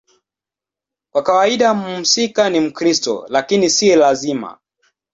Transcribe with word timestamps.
Kwa 1.11 1.23
kawaida 1.23 1.73
mhusika 1.73 2.49
ni 2.49 2.59
Mkristo, 2.59 3.25
lakini 3.29 3.69
si 3.69 3.95
lazima. 3.95 4.57